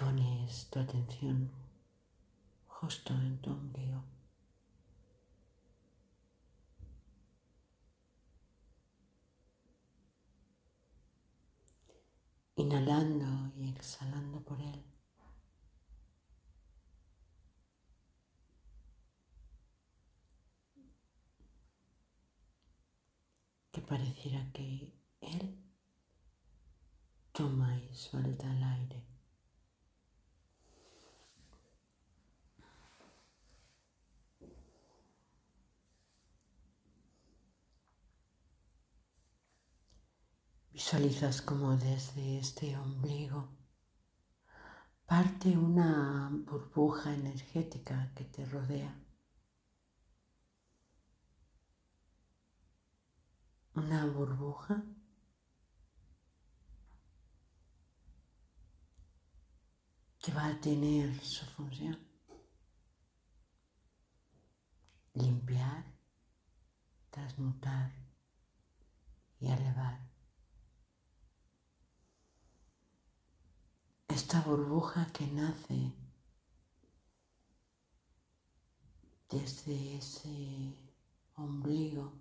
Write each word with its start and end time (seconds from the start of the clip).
pones 0.00 0.70
tu 0.70 0.78
atención 0.78 1.50
justo 2.66 3.12
en 3.12 3.38
tu 3.42 3.50
ombligo. 3.50 4.02
Inhalando 12.56 13.52
y 13.58 13.68
exhalando 13.68 14.40
por 14.42 14.58
él. 14.62 14.82
Que 23.70 23.82
pareciera 23.82 24.50
que 24.52 24.94
él 25.20 25.58
toma 27.32 27.76
y 27.78 27.94
suelta 27.94 28.50
el 28.50 28.62
aire. 28.62 29.19
Visualizas 40.80 41.42
como 41.42 41.76
desde 41.76 42.38
este 42.38 42.74
ombligo 42.74 43.50
parte 45.04 45.50
una 45.50 46.30
burbuja 46.32 47.12
energética 47.12 48.10
que 48.14 48.24
te 48.24 48.46
rodea. 48.46 48.98
Una 53.74 54.06
burbuja 54.06 54.82
que 60.18 60.32
va 60.32 60.46
a 60.46 60.60
tener 60.62 61.14
su 61.22 61.44
función. 61.44 61.98
Limpiar, 65.12 65.84
transmutar 67.10 67.92
y 69.40 69.46
elevar. 69.46 70.10
Esta 74.20 74.42
burbuja 74.42 75.06
que 75.14 75.26
nace 75.28 75.94
desde 79.30 79.96
ese 79.96 80.76
ombligo 81.36 82.12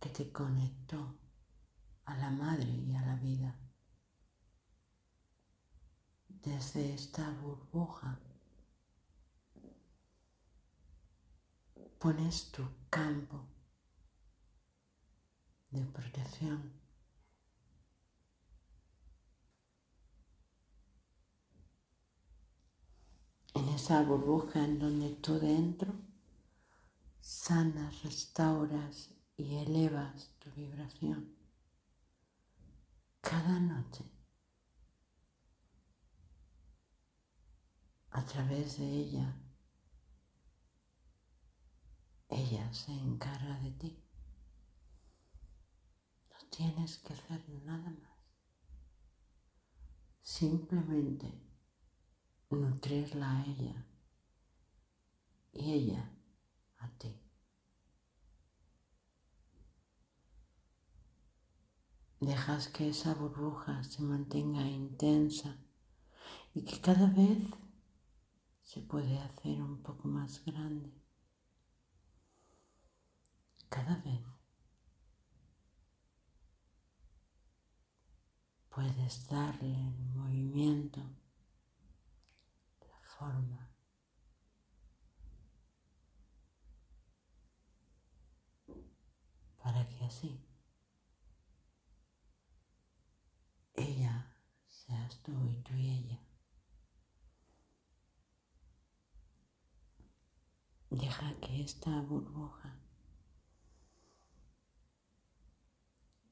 que 0.00 0.10
te 0.10 0.30
conectó 0.30 1.18
a 2.04 2.14
la 2.18 2.28
madre 2.28 2.68
y 2.68 2.94
a 2.94 3.00
la 3.00 3.16
vida. 3.16 3.58
Desde 6.28 6.92
esta 6.92 7.30
burbuja 7.40 8.20
pones 11.98 12.52
tu 12.52 12.68
campo 12.90 13.46
de 15.70 15.86
protección 15.86 16.78
en 23.54 23.67
esa 23.78 24.02
burbuja 24.02 24.64
en 24.64 24.80
donde 24.80 25.10
tú 25.10 25.38
dentro 25.38 25.94
sanas, 27.20 28.02
restauras 28.02 29.10
y 29.36 29.54
elevas 29.54 30.34
tu 30.40 30.50
vibración 30.50 31.32
cada 33.20 33.60
noche 33.60 34.04
a 38.10 38.24
través 38.24 38.78
de 38.78 38.84
ella. 38.84 39.40
Ella 42.30 42.74
se 42.74 42.92
encarga 42.92 43.60
de 43.60 43.70
ti. 43.70 44.04
No 46.30 46.48
tienes 46.50 46.98
que 46.98 47.12
hacer 47.12 47.48
nada 47.64 47.90
más. 47.90 48.18
Simplemente 50.20 51.47
nutrirla 52.50 53.30
a 53.30 53.44
ella 53.44 53.86
y 55.52 55.72
ella 55.72 56.10
a 56.78 56.88
ti. 56.98 57.20
Dejas 62.20 62.68
que 62.68 62.88
esa 62.88 63.14
burbuja 63.14 63.84
se 63.84 64.02
mantenga 64.02 64.62
intensa 64.62 65.56
y 66.54 66.64
que 66.64 66.80
cada 66.80 67.06
vez 67.06 67.38
se 68.62 68.80
puede 68.80 69.18
hacer 69.18 69.62
un 69.62 69.82
poco 69.82 70.08
más 70.08 70.44
grande. 70.44 70.92
Cada 73.68 73.96
vez 73.96 74.20
puedes 78.68 79.28
darle 79.28 79.76
movimiento 80.14 81.00
forma. 83.18 83.68
Para 89.62 89.84
que 89.84 90.04
así 90.04 90.40
ella 93.74 94.34
seas 94.68 95.20
tú 95.22 95.32
y 95.50 95.56
tú 95.62 95.74
y 95.74 95.90
ella. 95.90 96.20
Deja 100.90 101.34
que 101.40 101.62
esta 101.62 102.00
burbuja 102.00 102.78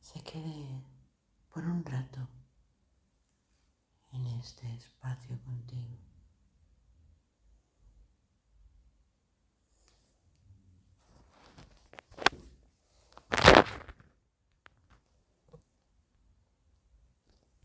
se 0.00 0.22
quede 0.22 0.82
por 1.52 1.64
un 1.64 1.84
rato 1.84 2.28
en 4.12 4.26
este 4.26 4.74
espacio 4.76 5.38
contigo. 5.44 6.17